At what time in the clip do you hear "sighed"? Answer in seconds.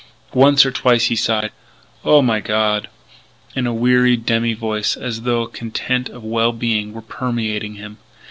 1.15-1.51